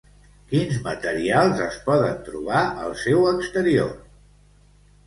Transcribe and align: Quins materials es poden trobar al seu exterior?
Quins 0.53 0.79
materials 0.87 1.61
es 1.67 1.77
poden 1.91 2.17
trobar 2.31 2.65
al 2.87 2.99
seu 3.07 3.25
exterior? 3.35 3.95